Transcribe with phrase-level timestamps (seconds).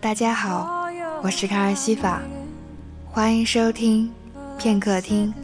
[0.00, 0.86] 大家好，
[1.22, 2.22] 我是卡尔西法，
[3.04, 4.08] 欢迎收听
[4.56, 5.34] 片刻听。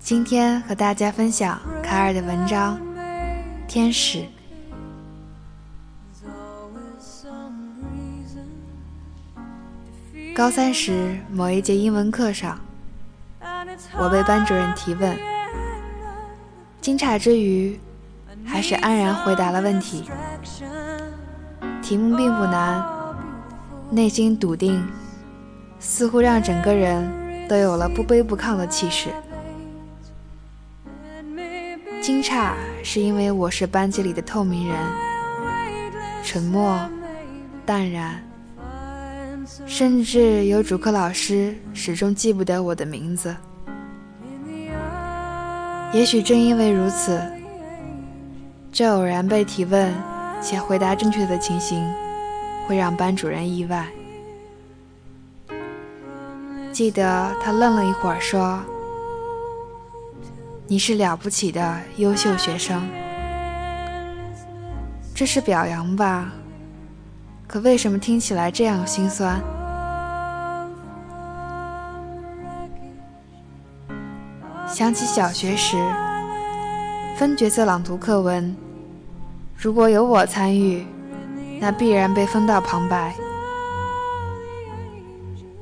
[0.00, 2.76] 今天和大家分享卡尔的文章
[3.68, 4.18] 《天使》。
[10.34, 12.58] 高三时某一节英文课上，
[13.96, 15.16] 我被班主任提问，
[16.80, 17.78] 惊诧之余，
[18.44, 20.10] 还是安然回答了问题。
[21.80, 22.84] 题目并不难，
[23.90, 24.84] 内心笃定，
[25.78, 27.08] 似乎让整个人
[27.48, 29.08] 都有了不卑不亢的气势。
[32.02, 34.76] 惊诧是因为我是班级里的透明人，
[36.22, 36.78] 沉默、
[37.64, 38.22] 淡然，
[39.66, 43.34] 甚至有主课老师始终记不得我的名字。
[45.92, 47.20] 也许正因为如此，
[48.72, 49.94] 这偶然被提问。
[50.42, 51.82] 且回答正确的情形，
[52.66, 53.86] 会让班主任意外。
[56.72, 58.60] 记得他愣了一会儿，说
[60.68, 62.86] ：“你是了不起的优秀学生，
[65.14, 66.32] 这是表扬吧？
[67.46, 69.40] 可为什么听起来这样心酸？”
[74.68, 75.78] 想起小学时
[77.16, 78.54] 分角色朗读课文。
[79.56, 80.84] 如果有我参与，
[81.58, 83.14] 那必然被分到旁白。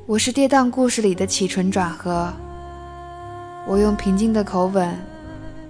[0.05, 2.31] 我是跌宕故事里的起承转合，
[3.67, 4.93] 我用平静的口吻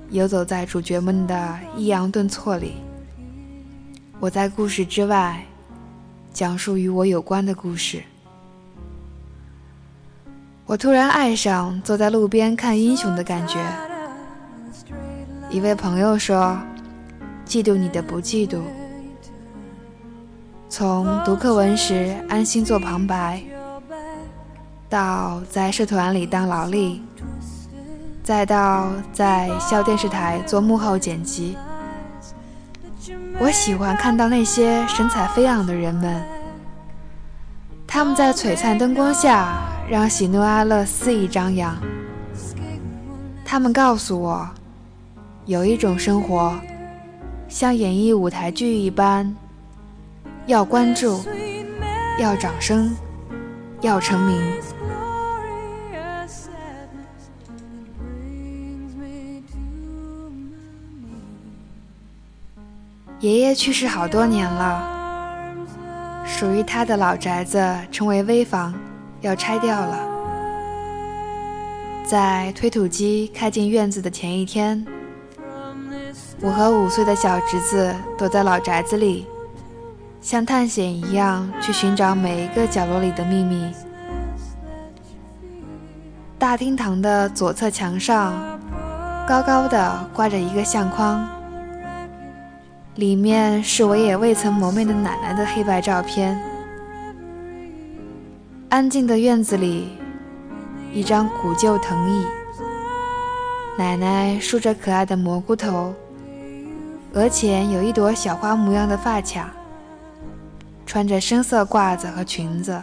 [0.09, 2.73] 游走在主角们的抑扬顿挫里。
[4.20, 5.44] 我在故事之外
[6.34, 8.02] 讲述与我有关的故事。
[10.66, 13.59] 我突然爱上坐在路边看英雄的感觉。
[15.50, 16.58] 一位朋友说。
[17.48, 18.59] 嫉妒你的不嫉妒，
[20.68, 23.42] 从读课文时安心做旁白，
[24.90, 27.02] 到在社团里当劳力，
[28.24, 31.56] 再到在校电视台做幕后剪辑，
[33.40, 36.22] 我喜欢看到那些神采飞扬的人们，
[37.88, 39.53] 他们在璀璨灯光下
[39.90, 41.78] 让喜怒哀乐肆意张扬。
[43.46, 44.50] 他们告诉我，
[45.46, 46.53] 有一种生活。
[47.47, 49.34] 像演绎舞台剧一般，
[50.47, 51.23] 要关注，
[52.19, 52.95] 要掌声，
[53.81, 54.39] 要成名。
[63.22, 65.55] 爷爷去世好多年了，
[66.25, 68.72] 属于他的老宅子成为危房，
[69.22, 69.97] 要拆掉了。
[72.05, 74.85] 在推土机开进院子的前一天。
[76.39, 79.25] 我和五岁的小侄子躲在老宅子里，
[80.25, 83.72] 像探险一样去寻找每一个角落里的秘密。
[86.40, 88.34] 大厅堂的左侧墙上，
[89.28, 91.30] 高高的挂着一个相框，
[92.96, 96.35] 里面是我也未曾谋面的奶奶的黑白照片。
[98.69, 99.90] 安静的院子里，
[100.91, 102.25] 一张古旧藤椅，
[103.78, 105.94] 奶奶梳着可爱的蘑菇头。
[107.14, 109.52] 额前有一朵小花模样的发卡，
[110.95, 112.81] 穿着深色褂子和裙子，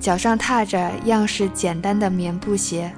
[0.00, 2.90] 脚上踏着样式简单的棉布鞋。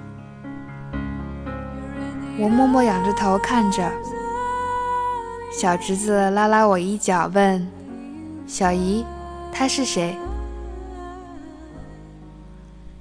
[2.38, 3.90] 我默默仰着头看着，
[5.52, 7.66] 小侄子拉拉我衣角，问
[8.46, 9.04] ：“小姨，
[9.52, 10.16] 他是谁？”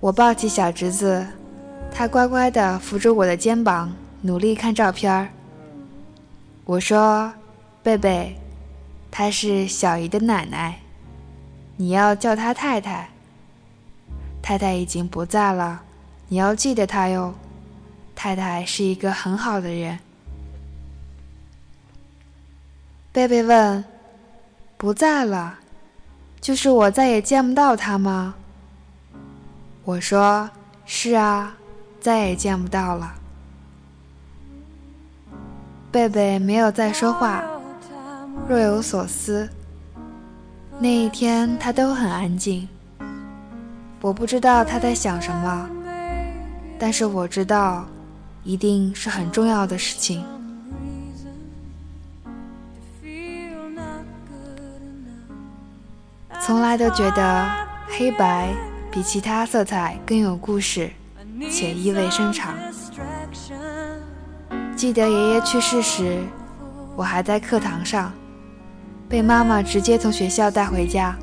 [0.02, 1.28] 我抱起小侄子，
[1.94, 5.32] 他乖乖地扶着我的肩膀，努力看照片。
[6.66, 7.32] 我说
[7.84, 8.36] ：“贝贝，
[9.12, 10.80] 她是小姨的奶奶，
[11.78, 13.10] 你要叫她太太。
[14.42, 15.82] 太太已经不在了，
[16.28, 17.34] 你要记得她哟。
[18.16, 20.00] 太太是一个很好的人。”
[23.12, 23.84] 贝贝问
[24.78, 25.60] ：“不在了，
[26.40, 28.36] 就是我再也见不到她吗？”
[29.84, 30.50] 我说
[30.86, 31.58] ：“是啊，
[32.00, 33.16] 再也见不到了。”
[35.92, 37.44] 贝贝没有再说话，
[38.48, 39.50] 若有所思。
[40.80, 42.68] 那一天他都很安静，
[44.00, 45.70] 我不知道他在想什么，
[46.78, 47.86] 但是我知道，
[48.44, 50.24] 一定是很重要的事情。
[56.40, 57.50] 从来都觉得
[57.88, 58.54] 黑白
[58.92, 60.92] 比其他色彩更有故事，
[61.52, 62.54] 且意味深长。
[64.76, 66.24] 记得爷爷去世时，
[66.96, 68.14] 我还在课堂上，
[69.10, 71.16] 被妈妈直接从学校带回家。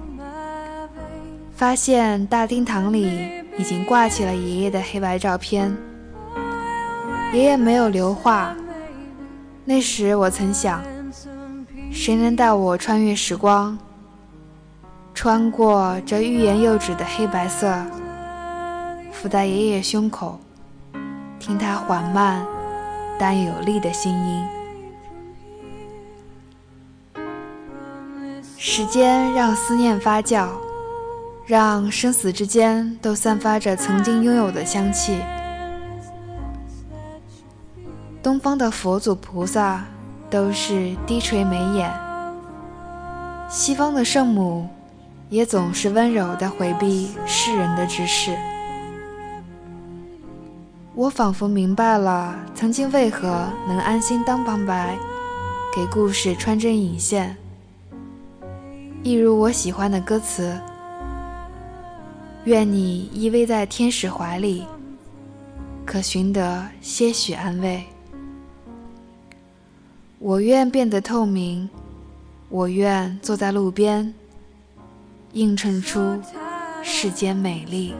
[1.54, 5.74] 发现大厅堂里已经挂起了爷爷的黑白照片。
[7.32, 8.54] 爷爷没有留话。
[9.64, 10.82] 那时我曾想，
[11.90, 13.78] 谁能带我穿越时光，
[15.14, 17.74] 穿过这欲言又止的黑白色，
[19.10, 20.38] 伏在爷爷胸口，
[21.38, 22.44] 听他缓慢
[23.18, 24.63] 但有力的心音。
[28.66, 30.48] 时间让思念发酵，
[31.44, 35.18] 让生死之间都散发着曾经拥有的香气。
[38.22, 39.84] 东方的佛祖菩萨
[40.30, 41.92] 都是低垂眉眼，
[43.50, 44.66] 西方的圣母
[45.28, 48.34] 也总是温柔地回避世人的直视。
[50.94, 54.96] 我仿佛明白了曾经为何能安心当旁白，
[55.76, 57.36] 给故事穿针引线。
[59.04, 60.58] 一如我喜欢的歌词
[62.44, 64.64] ：“愿你依偎在天使怀里，
[65.84, 67.84] 可寻得些许安慰。”
[70.18, 71.68] 我愿变得透明，
[72.48, 74.14] 我愿坐在路边，
[75.34, 76.18] 映衬出
[76.82, 77.92] 世间美丽。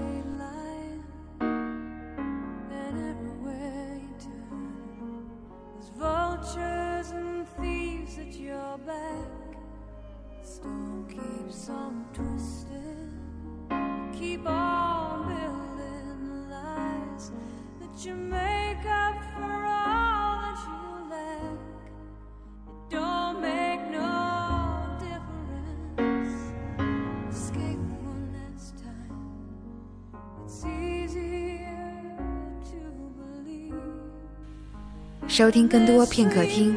[35.26, 36.76] 收听更多片刻听，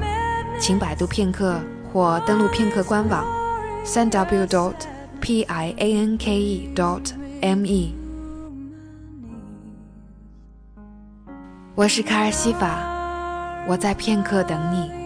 [0.59, 1.59] 请百度片刻
[1.91, 3.25] 或登录片刻官网，
[3.83, 4.73] 三 w dot
[5.19, 8.06] p i a n k e dot m e。
[11.77, 12.79] 我是卡尔西法，
[13.67, 14.96] 我在片刻等你。